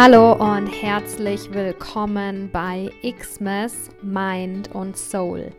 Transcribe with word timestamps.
Hallo 0.00 0.34
und 0.34 0.68
herzlich 0.68 1.52
willkommen 1.52 2.50
bei 2.52 2.88
Xmas 3.02 3.90
Mind 4.00 4.72
und 4.72 4.96
Soul. 4.96 5.50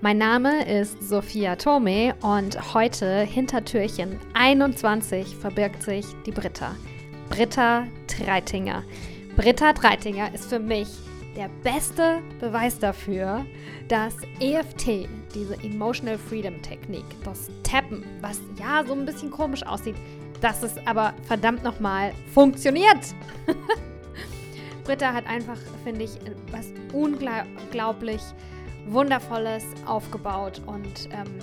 Mein 0.00 0.16
Name 0.16 0.64
ist 0.66 1.06
Sophia 1.06 1.54
Tome 1.56 2.14
und 2.22 2.72
heute 2.72 3.20
hinter 3.24 3.62
Türchen 3.62 4.18
21 4.32 5.36
verbirgt 5.36 5.82
sich 5.82 6.06
die 6.24 6.30
Britta. 6.30 6.74
Britta 7.28 7.86
Treitinger. 8.06 8.84
Britta 9.36 9.74
Treitinger 9.74 10.32
ist 10.32 10.46
für 10.46 10.60
mich 10.60 10.88
der 11.36 11.50
beste 11.62 12.22
Beweis 12.40 12.78
dafür, 12.78 13.44
dass 13.88 14.14
EFT, 14.40 15.10
diese 15.34 15.62
Emotional 15.62 16.16
Freedom 16.16 16.62
Technik, 16.62 17.04
das 17.22 17.50
Tappen, 17.62 18.02
was 18.22 18.40
ja 18.58 18.82
so 18.86 18.94
ein 18.94 19.04
bisschen 19.04 19.30
komisch 19.30 19.66
aussieht, 19.66 19.96
dass 20.44 20.62
es 20.62 20.74
aber 20.86 21.14
verdammt 21.26 21.64
nochmal 21.64 22.12
funktioniert. 22.34 23.14
Britta 24.84 25.14
hat 25.14 25.26
einfach, 25.26 25.56
finde 25.84 26.04
ich, 26.04 26.10
was 26.50 26.66
unglaublich 26.92 28.20
Wundervolles 28.86 29.64
aufgebaut 29.86 30.60
und 30.66 31.08
ähm, 31.12 31.38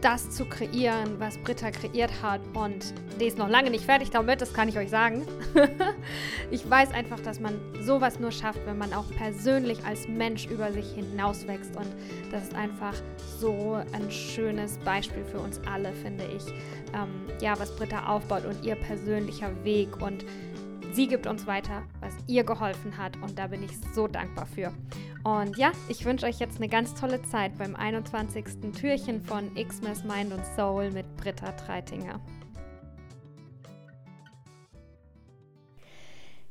das 0.00 0.30
zu 0.30 0.44
kreieren, 0.44 1.18
was 1.18 1.38
Britta 1.38 1.70
kreiert 1.70 2.10
hat. 2.22 2.40
Und 2.54 2.94
die 3.20 3.26
ist 3.26 3.38
noch 3.38 3.48
lange 3.48 3.70
nicht 3.70 3.84
fertig 3.84 4.10
damit, 4.10 4.40
das 4.40 4.52
kann 4.52 4.68
ich 4.68 4.78
euch 4.78 4.90
sagen. 4.90 5.26
ich 6.50 6.68
weiß 6.68 6.92
einfach, 6.92 7.20
dass 7.20 7.40
man 7.40 7.58
sowas 7.80 8.20
nur 8.20 8.30
schafft, 8.30 8.60
wenn 8.66 8.78
man 8.78 8.92
auch 8.92 9.08
persönlich 9.16 9.84
als 9.84 10.06
Mensch 10.08 10.46
über 10.46 10.72
sich 10.72 10.92
hinauswächst. 10.92 11.76
Und 11.76 11.88
das 12.30 12.44
ist 12.44 12.54
einfach 12.54 12.94
so 13.38 13.80
ein 13.92 14.10
schönes 14.10 14.78
Beispiel 14.78 15.24
für 15.24 15.40
uns 15.40 15.60
alle, 15.66 15.92
finde 15.92 16.24
ich. 16.24 16.46
Ähm, 16.94 17.26
ja, 17.40 17.58
was 17.58 17.74
Britta 17.74 18.06
aufbaut 18.06 18.44
und 18.44 18.64
ihr 18.64 18.76
persönlicher 18.76 19.50
Weg. 19.64 20.00
Und 20.00 20.24
sie 20.92 21.06
gibt 21.06 21.26
uns 21.26 21.46
weiter, 21.46 21.82
was 22.00 22.12
ihr 22.26 22.44
geholfen 22.44 22.96
hat. 22.96 23.16
Und 23.22 23.38
da 23.38 23.46
bin 23.46 23.62
ich 23.62 23.72
so 23.94 24.08
dankbar 24.08 24.46
für. 24.46 24.72
Und 25.24 25.56
ja, 25.56 25.72
ich 25.88 26.04
wünsche 26.04 26.26
euch 26.26 26.38
jetzt 26.38 26.56
eine 26.56 26.68
ganz 26.68 26.94
tolle 26.94 27.22
Zeit 27.22 27.56
beim 27.58 27.76
21. 27.76 28.44
Türchen 28.78 29.20
von 29.20 29.54
Xmas 29.54 30.04
Mind 30.04 30.32
und 30.32 30.44
Soul 30.56 30.90
mit 30.90 31.16
Britta 31.16 31.52
Treitinger. 31.52 32.20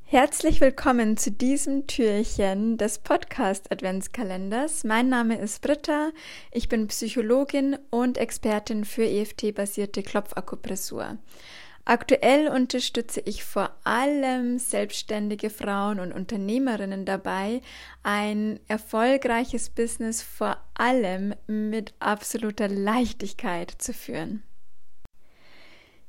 Herzlich 0.09 0.61
willkommen 0.61 1.17
zu 1.17 1.31
diesem 1.31 1.85
Türchen 1.85 2.77
des 2.77 2.99
Podcast 2.99 3.69
Adventskalenders. 3.73 4.85
Mein 4.85 5.09
Name 5.09 5.37
ist 5.37 5.61
Britta, 5.61 6.11
ich 6.53 6.69
bin 6.69 6.87
Psychologin 6.87 7.77
und 7.89 8.17
Expertin 8.17 8.85
für 8.85 9.03
EFT-basierte 9.03 10.03
Klopfakupressur. 10.03 11.17
Aktuell 11.89 12.49
unterstütze 12.49 13.21
ich 13.21 13.45
vor 13.45 13.71
allem 13.85 14.59
selbstständige 14.59 15.49
Frauen 15.49 16.01
und 16.01 16.11
Unternehmerinnen 16.11 17.05
dabei, 17.05 17.61
ein 18.03 18.59
erfolgreiches 18.67 19.69
Business 19.69 20.21
vor 20.21 20.57
allem 20.73 21.33
mit 21.47 21.93
absoluter 21.99 22.67
Leichtigkeit 22.67 23.71
zu 23.71 23.93
führen. 23.93 24.43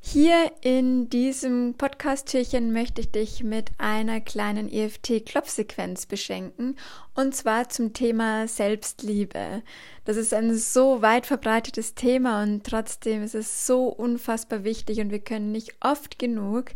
Hier 0.01 0.53
in 0.63 1.11
diesem 1.11 1.75
Podcast-Türchen 1.77 2.73
möchte 2.73 3.01
ich 3.01 3.11
dich 3.11 3.43
mit 3.43 3.73
einer 3.79 4.21
kleinen 4.21 4.71
EFT-Klopfsequenz 4.71 6.07
beschenken 6.07 6.77
und 7.15 7.35
zwar 7.35 7.69
zum 7.69 7.93
Thema 7.93 8.47
Selbstliebe. 8.47 9.63
Das 10.05 10.17
ist 10.17 10.33
ein 10.33 10.57
so 10.57 11.03
weit 11.03 11.27
verbreitetes 11.27 11.95
Thema 11.95 12.43
und 12.43 12.65
trotzdem 12.65 13.23
ist 13.23 13.35
es 13.35 13.67
so 13.67 13.89
unfassbar 13.89 14.65
wichtig 14.65 15.01
und 15.01 15.11
wir 15.11 15.21
können 15.21 15.53
nicht 15.53 15.75
oft 15.81 16.19
genug 16.19 16.67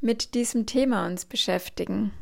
mit 0.00 0.34
diesem 0.34 0.64
Thema 0.64 1.04
uns 1.06 1.24
beschäftigen. 1.24 2.12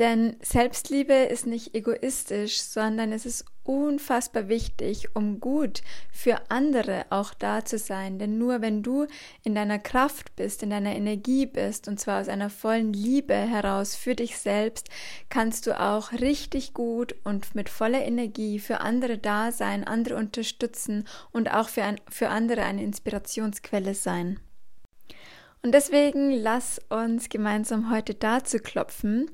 Denn 0.00 0.36
Selbstliebe 0.42 1.14
ist 1.14 1.46
nicht 1.46 1.74
egoistisch, 1.74 2.60
sondern 2.60 3.12
es 3.12 3.26
ist 3.26 3.44
unfassbar 3.62 4.48
wichtig, 4.48 5.14
um 5.14 5.38
gut 5.38 5.82
für 6.12 6.50
andere 6.50 7.06
auch 7.10 7.32
da 7.32 7.64
zu 7.64 7.78
sein. 7.78 8.18
Denn 8.18 8.36
nur 8.36 8.60
wenn 8.60 8.82
du 8.82 9.06
in 9.44 9.54
deiner 9.54 9.78
Kraft 9.78 10.34
bist, 10.34 10.64
in 10.64 10.70
deiner 10.70 10.96
Energie 10.96 11.46
bist, 11.46 11.86
und 11.86 12.00
zwar 12.00 12.20
aus 12.20 12.28
einer 12.28 12.50
vollen 12.50 12.92
Liebe 12.92 13.34
heraus 13.34 13.94
für 13.94 14.16
dich 14.16 14.36
selbst, 14.36 14.88
kannst 15.28 15.68
du 15.68 15.80
auch 15.80 16.10
richtig 16.10 16.74
gut 16.74 17.14
und 17.22 17.54
mit 17.54 17.68
voller 17.68 18.04
Energie 18.04 18.58
für 18.58 18.80
andere 18.80 19.16
da 19.16 19.52
sein, 19.52 19.84
andere 19.84 20.16
unterstützen 20.16 21.06
und 21.30 21.54
auch 21.54 21.68
für, 21.68 21.84
ein, 21.84 22.00
für 22.10 22.30
andere 22.30 22.62
eine 22.62 22.82
Inspirationsquelle 22.82 23.94
sein. 23.94 24.40
Und 25.62 25.72
deswegen 25.72 26.32
lass 26.32 26.80
uns 26.90 27.28
gemeinsam 27.28 27.90
heute 27.90 28.12
dazu 28.12 28.58
klopfen 28.58 29.30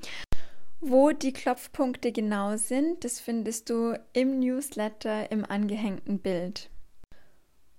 wo 0.80 1.12
die 1.12 1.32
Klopfpunkte 1.32 2.10
genau 2.10 2.56
sind, 2.56 3.04
das 3.04 3.20
findest 3.20 3.68
du 3.68 3.98
im 4.12 4.38
Newsletter 4.38 5.30
im 5.30 5.44
angehängten 5.44 6.18
Bild. 6.18 6.70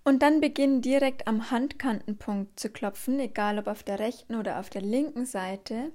Und 0.03 0.21
dann 0.23 0.41
beginn 0.41 0.81
direkt 0.81 1.27
am 1.27 1.51
Handkantenpunkt 1.51 2.59
zu 2.59 2.69
klopfen, 2.69 3.19
egal 3.19 3.59
ob 3.59 3.67
auf 3.67 3.83
der 3.83 3.99
rechten 3.99 4.35
oder 4.35 4.59
auf 4.59 4.69
der 4.69 4.81
linken 4.81 5.25
Seite. 5.25 5.91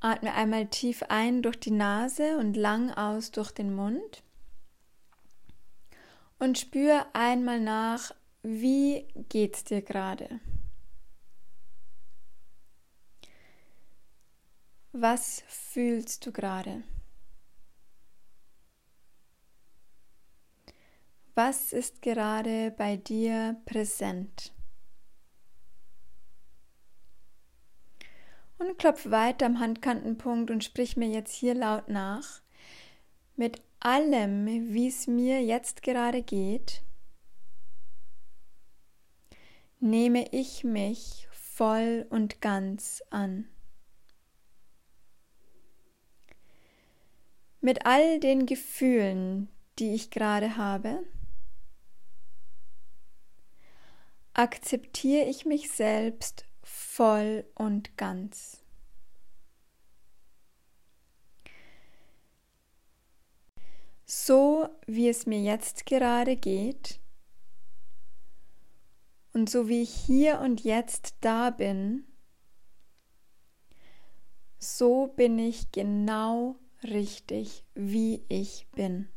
Atme 0.00 0.34
einmal 0.34 0.66
tief 0.66 1.02
ein 1.08 1.42
durch 1.42 1.58
die 1.58 1.70
Nase 1.70 2.36
und 2.38 2.56
lang 2.56 2.90
aus 2.90 3.30
durch 3.30 3.52
den 3.52 3.74
Mund. 3.74 4.22
Und 6.38 6.58
spür 6.58 7.06
einmal 7.12 7.60
nach, 7.60 8.12
wie 8.42 9.06
geht's 9.28 9.64
dir 9.64 9.82
gerade? 9.82 10.40
Was 14.96 15.42
fühlst 15.48 16.24
du 16.24 16.30
gerade? 16.30 16.84
Was 21.34 21.72
ist 21.72 22.00
gerade 22.00 22.70
bei 22.70 22.96
dir 22.96 23.60
präsent? 23.66 24.54
Und 28.58 28.78
klopf 28.78 29.10
weiter 29.10 29.46
am 29.46 29.58
Handkantenpunkt 29.58 30.52
und 30.52 30.62
sprich 30.62 30.96
mir 30.96 31.08
jetzt 31.08 31.34
hier 31.34 31.54
laut 31.54 31.88
nach. 31.88 32.40
Mit 33.34 33.62
allem, 33.80 34.46
wie 34.46 34.86
es 34.86 35.08
mir 35.08 35.42
jetzt 35.42 35.82
gerade 35.82 36.22
geht, 36.22 36.84
nehme 39.80 40.28
ich 40.30 40.62
mich 40.62 41.26
voll 41.32 42.06
und 42.10 42.40
ganz 42.40 43.02
an. 43.10 43.48
Mit 47.64 47.86
all 47.86 48.20
den 48.20 48.44
Gefühlen, 48.44 49.48
die 49.78 49.94
ich 49.94 50.10
gerade 50.10 50.58
habe, 50.58 51.02
akzeptiere 54.34 55.24
ich 55.24 55.46
mich 55.46 55.70
selbst 55.70 56.44
voll 56.62 57.46
und 57.54 57.96
ganz. 57.96 58.62
So 64.04 64.68
wie 64.86 65.08
es 65.08 65.24
mir 65.24 65.40
jetzt 65.40 65.86
gerade 65.86 66.36
geht 66.36 67.00
und 69.32 69.48
so 69.48 69.68
wie 69.70 69.80
ich 69.80 69.94
hier 69.94 70.40
und 70.40 70.62
jetzt 70.64 71.14
da 71.22 71.48
bin, 71.48 72.04
so 74.58 75.06
bin 75.06 75.38
ich 75.38 75.72
genau 75.72 76.58
richtig, 76.84 77.64
wie 77.74 78.22
ich 78.28 78.66
bin. 78.72 79.08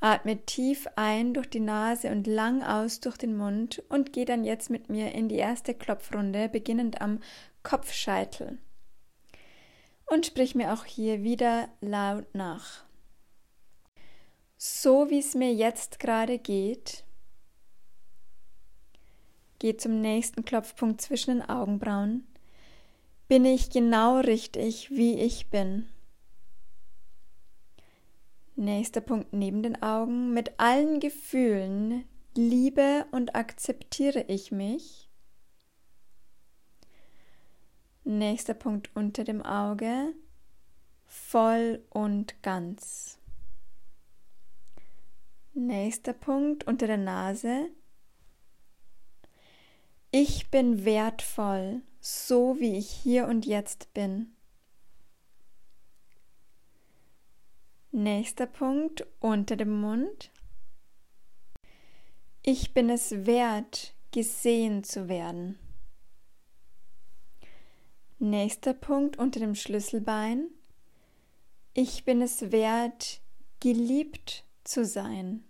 Atme 0.00 0.44
tief 0.46 0.86
ein 0.96 1.34
durch 1.34 1.50
die 1.50 1.60
Nase 1.60 2.10
und 2.10 2.26
lang 2.26 2.62
aus 2.62 3.00
durch 3.00 3.18
den 3.18 3.36
Mund 3.36 3.82
und 3.90 4.14
geh 4.14 4.24
dann 4.24 4.44
jetzt 4.44 4.70
mit 4.70 4.88
mir 4.88 5.12
in 5.12 5.28
die 5.28 5.36
erste 5.36 5.74
Klopfrunde, 5.74 6.48
beginnend 6.48 7.02
am 7.02 7.20
Kopfscheitel. 7.62 8.58
Und 10.06 10.26
sprich 10.26 10.54
mir 10.54 10.72
auch 10.72 10.86
hier 10.86 11.22
wieder 11.22 11.68
laut 11.82 12.34
nach. 12.34 12.84
So 14.56 15.10
wie 15.10 15.18
es 15.18 15.34
mir 15.34 15.52
jetzt 15.52 16.00
gerade 16.00 16.38
geht, 16.38 17.04
geh 19.58 19.76
zum 19.76 20.00
nächsten 20.00 20.44
Klopfpunkt 20.46 21.02
zwischen 21.02 21.38
den 21.38 21.48
Augenbrauen 21.48 22.26
bin 23.30 23.44
ich 23.44 23.70
genau 23.70 24.18
richtig, 24.18 24.90
wie 24.90 25.14
ich 25.14 25.50
bin. 25.50 25.88
Nächster 28.56 29.00
Punkt 29.00 29.32
neben 29.32 29.62
den 29.62 29.80
Augen. 29.84 30.34
Mit 30.34 30.58
allen 30.58 30.98
Gefühlen 30.98 32.04
liebe 32.34 33.06
und 33.12 33.36
akzeptiere 33.36 34.24
ich 34.26 34.50
mich. 34.50 35.08
Nächster 38.02 38.54
Punkt 38.54 38.90
unter 38.96 39.22
dem 39.22 39.42
Auge. 39.42 40.12
Voll 41.06 41.86
und 41.90 42.42
ganz. 42.42 43.20
Nächster 45.54 46.14
Punkt 46.14 46.66
unter 46.66 46.88
der 46.88 46.98
Nase. 46.98 47.70
Ich 50.12 50.50
bin 50.50 50.84
wertvoll, 50.84 51.82
so 52.00 52.58
wie 52.58 52.76
ich 52.76 52.90
hier 52.90 53.28
und 53.28 53.46
jetzt 53.46 53.94
bin. 53.94 54.32
Nächster 57.92 58.46
Punkt 58.46 59.06
unter 59.20 59.54
dem 59.54 59.80
Mund. 59.80 60.32
Ich 62.42 62.74
bin 62.74 62.90
es 62.90 63.24
wert, 63.24 63.94
gesehen 64.10 64.82
zu 64.82 65.08
werden. 65.08 65.60
Nächster 68.18 68.74
Punkt 68.74 69.16
unter 69.16 69.38
dem 69.38 69.54
Schlüsselbein. 69.54 70.48
Ich 71.72 72.04
bin 72.04 72.20
es 72.20 72.50
wert, 72.50 73.20
geliebt 73.60 74.44
zu 74.64 74.84
sein. 74.84 75.44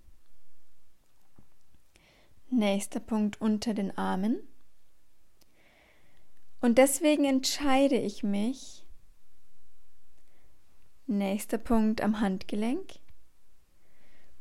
Nächster 2.51 3.01
Punkt 3.01 3.41
unter 3.41 3.73
den 3.73 3.97
Armen. 3.97 4.47
Und 6.61 6.79
deswegen 6.79 7.25
entscheide 7.25 7.97
ich 7.97 8.23
mich. 8.23 8.87
Nächster 11.07 11.59
Punkt 11.59 12.03
am 12.03 12.21
Handgelenk. 12.21 13.01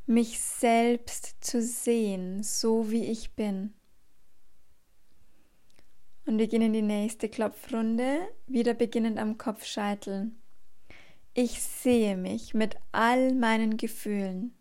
Mich 0.06 0.40
selbst 0.40 1.44
zu 1.44 1.62
sehen, 1.62 2.44
so 2.44 2.92
wie 2.92 3.06
ich 3.06 3.36
bin. 3.36 3.74
Und 6.26 6.38
wir 6.38 6.48
gehen 6.48 6.62
in 6.62 6.74
die 6.74 6.82
nächste 6.82 7.30
Klopfrunde, 7.30 8.20
wieder 8.46 8.74
beginnend 8.74 9.18
am 9.18 9.38
Kopfscheitel. 9.38 10.32
Ich 11.34 11.62
sehe 11.62 12.18
mich 12.18 12.54
mit 12.54 12.76
all 12.92 13.34
meinen 13.34 13.78
Gefühlen. 13.78 14.54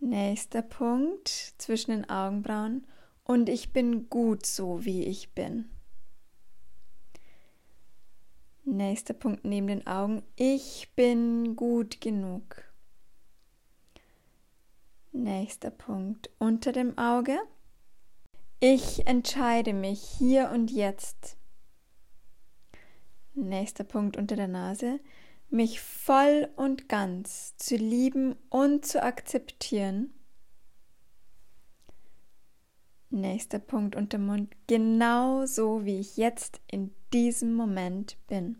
Nächster 0.00 0.62
Punkt 0.62 1.28
zwischen 1.28 1.92
den 1.92 2.10
Augenbrauen. 2.10 2.86
Und 3.24 3.48
ich 3.48 3.72
bin 3.72 4.08
gut 4.08 4.46
so, 4.46 4.84
wie 4.84 5.04
ich 5.04 5.34
bin. 5.34 5.70
Nächster 8.64 9.14
Punkt 9.14 9.44
neben 9.44 9.66
den 9.66 9.86
Augen. 9.86 10.22
Ich 10.36 10.92
bin 10.94 11.56
gut 11.56 12.00
genug. 12.00 12.64
Nächster 15.12 15.70
Punkt 15.70 16.30
unter 16.38 16.72
dem 16.72 16.96
Auge. 16.96 17.38
Ich 18.60 19.06
entscheide 19.06 19.72
mich 19.72 20.00
hier 20.00 20.50
und 20.50 20.70
jetzt. 20.70 21.36
Nächster 23.34 23.84
Punkt 23.84 24.16
unter 24.16 24.36
der 24.36 24.48
Nase. 24.48 25.00
Mich 25.50 25.80
voll 25.80 26.48
und 26.56 26.88
ganz 26.88 27.56
zu 27.56 27.76
lieben 27.76 28.36
und 28.48 28.86
zu 28.86 29.02
akzeptieren. 29.02 30.14
Nächster 33.12 33.58
Punkt 33.58 33.94
unter 33.94 34.16
Mund. 34.16 34.54
Genau 34.68 35.44
so, 35.44 35.84
wie 35.84 36.00
ich 36.00 36.16
jetzt 36.16 36.62
in 36.66 36.94
diesem 37.12 37.52
Moment 37.52 38.16
bin. 38.26 38.56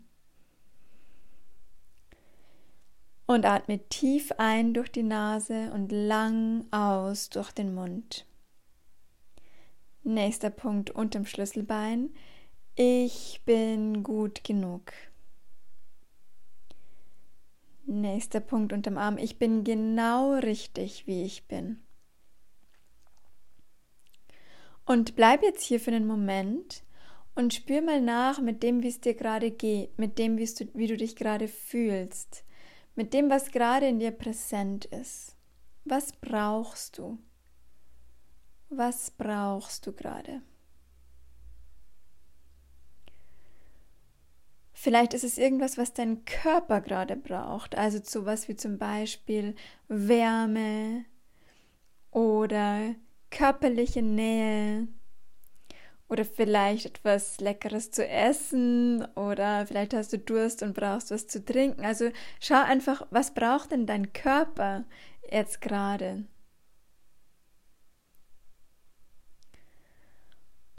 Und 3.25 3.47
atme 3.47 3.79
tief 3.89 4.31
ein 4.37 4.75
durch 4.75 4.91
die 4.91 5.01
Nase 5.01 5.71
und 5.73 5.91
lang 5.91 6.67
aus 6.69 7.31
durch 7.31 7.51
den 7.51 7.73
Mund. 7.73 8.27
Nächster 10.03 10.51
Punkt 10.51 10.91
unterm 10.91 11.25
Schlüsselbein. 11.25 12.11
Ich 12.75 13.41
bin 13.45 14.03
gut 14.03 14.43
genug. 14.43 14.93
Nächster 17.87 18.39
Punkt 18.39 18.71
unterm 18.71 18.99
Arm. 18.99 19.17
Ich 19.17 19.39
bin 19.39 19.63
genau 19.63 20.33
richtig, 20.33 21.07
wie 21.07 21.23
ich 21.23 21.47
bin. 21.47 21.82
Und 24.85 25.15
bleib 25.15 25.43
jetzt 25.43 25.63
hier 25.63 25.79
für 25.79 25.91
einen 25.91 26.07
Moment 26.07 26.83
und 27.35 27.53
spür 27.53 27.81
mal 27.81 28.01
nach 28.01 28.39
mit 28.39 28.63
dem, 28.63 28.83
wie 28.83 28.89
es 28.89 28.99
dir 28.99 29.13
gerade 29.13 29.51
geht, 29.51 29.97
mit 29.97 30.19
dem, 30.19 30.37
wie 30.37 30.45
du, 30.45 30.67
wie 30.73 30.87
du 30.87 30.97
dich 30.97 31.15
gerade 31.15 31.47
fühlst, 31.47 32.43
mit 32.95 33.13
dem, 33.13 33.29
was 33.29 33.51
gerade 33.51 33.87
in 33.87 33.99
dir 33.99 34.11
präsent 34.11 34.85
ist. 34.85 35.35
Was 35.85 36.11
brauchst 36.13 36.97
du? 36.97 37.17
Was 38.69 39.11
brauchst 39.11 39.87
du 39.87 39.93
gerade? 39.93 40.41
Vielleicht 44.73 45.13
ist 45.13 45.23
es 45.23 45.37
irgendwas, 45.37 45.77
was 45.77 45.93
dein 45.93 46.25
Körper 46.25 46.81
gerade 46.81 47.15
braucht, 47.15 47.75
also 47.77 48.01
sowas 48.03 48.49
wie 48.49 48.55
zum 48.57 48.77
Beispiel 48.77 49.55
Wärme 49.87 51.05
oder 52.11 52.93
körperliche 53.33 54.01
Nähe 54.01 54.87
oder 56.07 56.23
vielleicht 56.23 56.85
etwas 56.85 57.39
Leckeres 57.39 57.89
zu 57.91 58.07
essen 58.07 59.03
oder 59.15 59.65
vielleicht 59.65 59.95
hast 59.95 60.13
du 60.13 60.19
Durst 60.19 60.61
und 60.61 60.75
brauchst 60.75 61.09
was 61.09 61.27
zu 61.27 61.43
trinken. 61.43 61.83
Also 61.83 62.11
schau 62.39 62.61
einfach, 62.63 63.07
was 63.09 63.33
braucht 63.33 63.71
denn 63.71 63.87
dein 63.87 64.13
Körper 64.13 64.85
jetzt 65.29 65.59
gerade? 65.59 66.25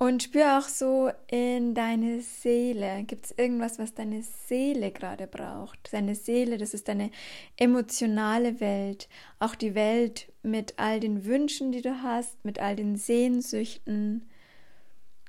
Und 0.05 0.23
spür 0.23 0.59
auch 0.59 0.69
so 0.69 1.11
in 1.29 1.73
deine 1.73 2.21
Seele. 2.21 3.05
Gibt 3.05 3.25
es 3.25 3.39
irgendwas, 3.39 3.79
was 3.79 3.95
deine 3.95 4.23
Seele 4.23 4.91
gerade 4.91 5.27
braucht? 5.27 5.79
Deine 5.95 6.15
Seele, 6.15 6.59
das 6.59 6.75
ist 6.75 6.89
deine 6.89 7.11
emotionale 7.57 8.61
Welt. 8.61 9.09
Auch 9.39 9.55
die 9.55 9.75
Welt 9.75 10.31
mit 10.43 10.75
all 10.77 11.01
den 11.01 11.25
Wünschen, 11.25 11.73
die 11.73 11.81
du 11.81 12.03
hast, 12.03 12.45
mit 12.45 12.59
all 12.59 12.77
den 12.77 12.97
Sehnsüchten. 12.97 14.29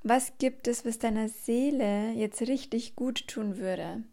Was 0.04 0.33
gibt 0.39 0.68
es, 0.68 0.83
was 0.83 1.00
deiner 1.00 1.30
Seele 1.30 2.12
jetzt 2.12 2.42
richtig 2.42 2.98
gut 2.98 3.30
tun 3.30 3.57
würde? 3.57 4.04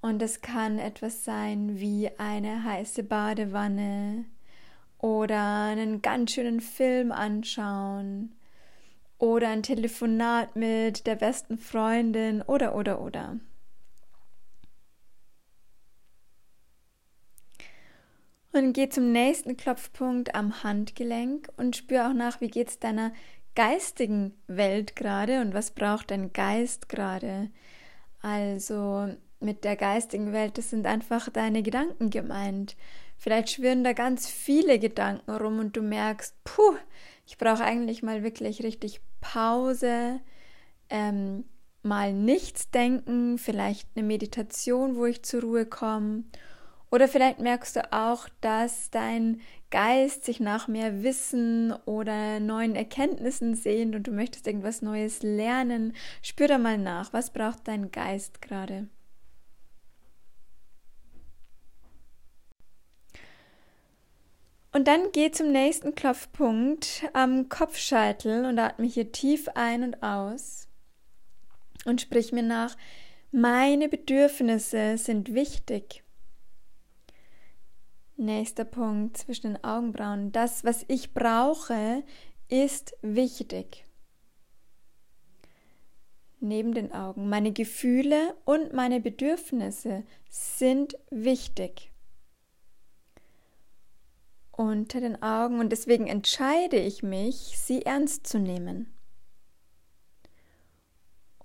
Und 0.00 0.22
es 0.22 0.40
kann 0.40 0.78
etwas 0.78 1.24
sein 1.24 1.80
wie 1.80 2.10
eine 2.16 2.62
heiße 2.62 3.02
Badewanne 3.02 4.24
oder 4.98 5.64
einen 5.64 6.00
ganz 6.00 6.30
schönen 6.30 6.60
Film 6.60 7.10
anschauen 7.10 8.36
oder 9.20 9.48
ein 9.50 9.62
Telefonat 9.62 10.56
mit 10.56 11.06
der 11.06 11.14
besten 11.14 11.58
Freundin 11.58 12.42
oder 12.42 12.74
oder 12.74 13.00
oder. 13.00 13.38
Und 18.52 18.72
geh 18.72 18.88
zum 18.88 19.12
nächsten 19.12 19.56
Klopfpunkt 19.56 20.34
am 20.34 20.64
Handgelenk 20.64 21.48
und 21.56 21.76
spür 21.76 22.08
auch 22.08 22.14
nach, 22.14 22.40
wie 22.40 22.48
geht 22.48 22.68
es 22.68 22.78
deiner 22.80 23.12
geistigen 23.54 24.34
Welt 24.48 24.96
gerade 24.96 25.40
und 25.40 25.54
was 25.54 25.70
braucht 25.70 26.10
dein 26.10 26.32
Geist 26.32 26.88
gerade. 26.88 27.50
Also 28.22 29.14
mit 29.38 29.64
der 29.64 29.76
geistigen 29.76 30.32
Welt, 30.32 30.58
das 30.58 30.70
sind 30.70 30.86
einfach 30.86 31.28
deine 31.28 31.62
Gedanken 31.62 32.10
gemeint. 32.10 32.76
Vielleicht 33.16 33.50
schwirren 33.50 33.84
da 33.84 33.92
ganz 33.92 34.28
viele 34.28 34.78
Gedanken 34.78 35.30
rum 35.30 35.58
und 35.58 35.76
du 35.76 35.82
merkst, 35.82 36.34
puh, 36.42 36.76
ich 37.30 37.38
brauche 37.38 37.62
eigentlich 37.62 38.02
mal 38.02 38.24
wirklich 38.24 38.64
richtig 38.64 39.00
Pause, 39.20 40.20
ähm, 40.88 41.44
mal 41.80 42.12
nichts 42.12 42.72
denken, 42.72 43.38
vielleicht 43.38 43.88
eine 43.94 44.04
Meditation, 44.04 44.96
wo 44.96 45.06
ich 45.06 45.22
zur 45.22 45.42
Ruhe 45.42 45.64
komme. 45.64 46.24
Oder 46.90 47.06
vielleicht 47.06 47.38
merkst 47.38 47.76
du 47.76 47.92
auch, 47.92 48.28
dass 48.40 48.90
dein 48.90 49.40
Geist 49.70 50.24
sich 50.24 50.40
nach 50.40 50.66
mehr 50.66 51.04
Wissen 51.04 51.72
oder 51.84 52.40
neuen 52.40 52.74
Erkenntnissen 52.74 53.54
sehnt 53.54 53.94
und 53.94 54.08
du 54.08 54.10
möchtest 54.10 54.48
irgendwas 54.48 54.82
Neues 54.82 55.22
lernen. 55.22 55.94
Spür 56.22 56.48
da 56.48 56.58
mal 56.58 56.78
nach, 56.78 57.12
was 57.12 57.32
braucht 57.32 57.68
dein 57.68 57.92
Geist 57.92 58.42
gerade? 58.42 58.88
Und 64.72 64.86
dann 64.86 65.10
geh 65.12 65.32
zum 65.32 65.50
nächsten 65.50 65.96
Klopfpunkt 65.96 67.04
am 67.12 67.48
Kopfscheitel 67.48 68.44
und 68.44 68.58
atme 68.58 68.86
hier 68.86 69.10
tief 69.10 69.48
ein 69.54 69.82
und 69.82 70.02
aus 70.02 70.68
und 71.84 72.00
sprich 72.00 72.30
mir 72.30 72.44
nach, 72.44 72.76
meine 73.32 73.88
Bedürfnisse 73.88 74.96
sind 74.96 75.34
wichtig. 75.34 76.04
Nächster 78.16 78.64
Punkt 78.64 79.16
zwischen 79.16 79.54
den 79.54 79.64
Augenbrauen. 79.64 80.30
Das, 80.30 80.62
was 80.62 80.84
ich 80.88 81.14
brauche, 81.14 82.04
ist 82.48 82.94
wichtig. 83.02 83.86
Neben 86.38 86.74
den 86.74 86.92
Augen. 86.92 87.28
Meine 87.28 87.52
Gefühle 87.52 88.36
und 88.44 88.72
meine 88.72 89.00
Bedürfnisse 89.00 90.04
sind 90.28 90.96
wichtig 91.10 91.89
unter 94.60 95.00
den 95.00 95.22
Augen 95.22 95.58
und 95.58 95.70
deswegen 95.70 96.06
entscheide 96.06 96.76
ich 96.76 97.02
mich, 97.02 97.54
sie 97.56 97.86
ernst 97.86 98.26
zu 98.26 98.38
nehmen. 98.38 98.92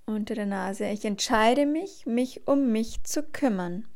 Unter 0.04 0.34
der 0.34 0.44
Nase. 0.44 0.86
Ich 0.90 1.02
entscheide 1.06 1.64
mich, 1.64 2.04
mich 2.04 2.46
um 2.46 2.72
mich 2.72 3.02
zu 3.04 3.22
kümmern. 3.22 3.88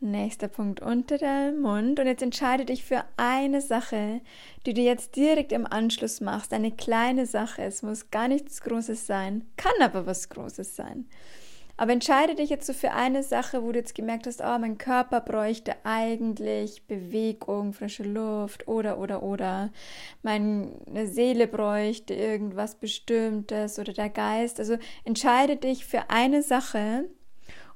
Nächster 0.00 0.48
Punkt 0.48 0.80
unter 0.80 1.18
dem 1.18 1.60
Mund. 1.60 2.00
Und 2.00 2.06
jetzt 2.06 2.22
entscheide 2.22 2.64
dich 2.64 2.82
für 2.82 3.04
eine 3.18 3.60
Sache, 3.60 4.22
die 4.64 4.72
du 4.72 4.80
jetzt 4.80 5.14
direkt 5.14 5.52
im 5.52 5.66
Anschluss 5.66 6.22
machst. 6.22 6.54
Eine 6.54 6.72
kleine 6.72 7.26
Sache. 7.26 7.62
Es 7.62 7.82
muss 7.82 8.10
gar 8.10 8.26
nichts 8.26 8.62
Großes 8.62 9.06
sein, 9.06 9.46
kann 9.58 9.74
aber 9.82 10.06
was 10.06 10.30
Großes 10.30 10.76
sein. 10.76 11.10
Aber 11.76 11.92
entscheide 11.92 12.36
dich 12.36 12.50
jetzt 12.50 12.66
so 12.66 12.72
für 12.72 12.92
eine 12.92 13.24
Sache, 13.24 13.62
wo 13.64 13.72
du 13.72 13.78
jetzt 13.78 13.96
gemerkt 13.96 14.26
hast, 14.26 14.40
oh, 14.40 14.58
mein 14.58 14.78
Körper 14.78 15.20
bräuchte 15.20 15.74
eigentlich 15.82 16.86
Bewegung, 16.86 17.72
frische 17.72 18.04
Luft 18.04 18.68
oder, 18.68 18.98
oder, 18.98 19.24
oder. 19.24 19.72
Meine 20.22 20.70
Seele 21.06 21.48
bräuchte 21.48 22.14
irgendwas 22.14 22.76
Bestimmtes 22.76 23.78
oder 23.80 23.92
der 23.92 24.08
Geist. 24.08 24.60
Also 24.60 24.76
entscheide 25.04 25.56
dich 25.56 25.84
für 25.84 26.10
eine 26.10 26.42
Sache 26.44 27.08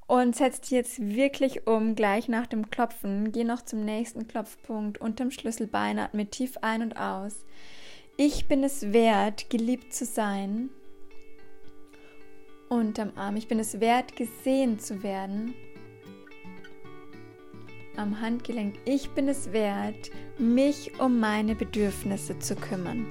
und 0.06 0.36
setz 0.36 0.60
dich 0.60 0.70
jetzt 0.70 1.00
wirklich 1.00 1.66
um, 1.66 1.96
gleich 1.96 2.28
nach 2.28 2.46
dem 2.46 2.70
Klopfen. 2.70 3.32
Geh 3.32 3.42
noch 3.42 3.62
zum 3.62 3.84
nächsten 3.84 4.28
Klopfpunkt 4.28 5.00
unterm 5.00 5.32
Schlüsselbein, 5.32 5.98
atme 5.98 6.26
tief 6.26 6.56
ein 6.62 6.82
und 6.82 6.96
aus. 6.96 7.44
Ich 8.16 8.46
bin 8.46 8.62
es 8.62 8.92
wert, 8.92 9.50
geliebt 9.50 9.92
zu 9.92 10.04
sein 10.04 10.70
unterm 12.68 13.12
Arm. 13.16 13.36
Ich 13.36 13.48
bin 13.48 13.58
es 13.58 13.80
wert, 13.80 14.16
gesehen 14.16 14.78
zu 14.78 15.02
werden. 15.02 15.54
Am 17.96 18.20
Handgelenk. 18.20 18.76
Ich 18.84 19.10
bin 19.10 19.28
es 19.28 19.52
wert, 19.52 20.10
mich 20.38 21.00
um 21.00 21.18
meine 21.18 21.54
Bedürfnisse 21.54 22.38
zu 22.38 22.54
kümmern. 22.54 23.06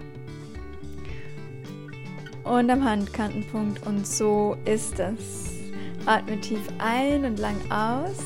Und 2.43 2.69
am 2.69 2.83
Handkantenpunkt. 2.83 3.85
Und 3.85 4.07
so 4.07 4.55
ist 4.65 4.99
es. 4.99 5.49
Atme 6.05 6.39
tief 6.39 6.61
ein 6.77 7.25
und 7.25 7.37
lang 7.37 7.57
aus 7.69 8.23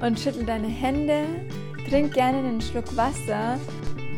und 0.00 0.18
schüttel 0.18 0.46
deine 0.46 0.68
Hände. 0.68 1.26
Trink 1.88 2.14
gerne 2.14 2.38
einen 2.38 2.60
Schluck 2.60 2.96
Wasser 2.96 3.58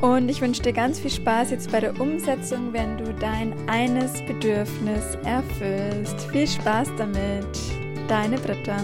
und 0.03 0.29
ich 0.29 0.41
wünsche 0.41 0.63
dir 0.63 0.73
ganz 0.73 0.99
viel 0.99 1.11
Spaß 1.11 1.53
jetzt 1.53 1.71
bei 1.71 1.81
der 1.81 1.99
Umsetzung, 2.01 2.73
wenn 2.73 2.99
du 2.99 3.15
dein 3.15 3.55
eines 3.69 4.21
Bedürfnis 4.27 5.17
erfüllst. 5.25 6.21
Viel 6.31 6.47
Spaß 6.47 6.89
damit. 6.99 7.47
Deine 8.09 8.37
Britta. 8.39 8.77